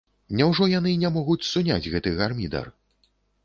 Няўжо 0.37 0.67
яны 0.71 0.93
не 1.03 1.11
могуць 1.19 1.47
суняць 1.51 1.89
гэты 1.95 2.17
гармідар? 2.23 2.65